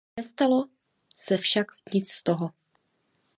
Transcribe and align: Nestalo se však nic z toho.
Nestalo 0.19 0.69
se 1.15 1.37
však 1.37 1.67
nic 1.93 2.11
z 2.11 2.23
toho. 2.23 2.49